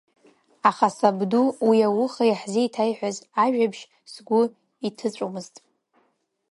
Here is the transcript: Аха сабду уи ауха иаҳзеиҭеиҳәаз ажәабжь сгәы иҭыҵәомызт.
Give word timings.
Аха 0.69 0.87
сабду 0.97 1.45
уи 1.67 1.79
ауха 1.87 2.23
иаҳзеиҭеиҳәаз 2.27 3.17
ажәабжь 3.43 3.83
сгәы 4.11 4.41
иҭыҵәомызт. 4.87 5.55